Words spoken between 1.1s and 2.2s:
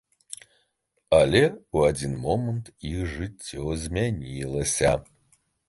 Але ў адзін